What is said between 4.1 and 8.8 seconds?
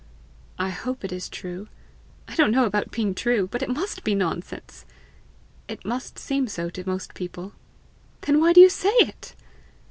nonsense." "It must seem so to most people." "Then why do you